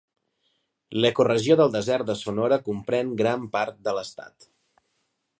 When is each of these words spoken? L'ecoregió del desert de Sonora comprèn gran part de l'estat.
L'ecoregió 1.03 1.57
del 1.59 1.75
desert 1.75 2.07
de 2.07 2.15
Sonora 2.21 2.59
comprèn 2.69 3.11
gran 3.19 3.43
part 3.57 3.77
de 3.89 3.93
l'estat. 3.99 4.49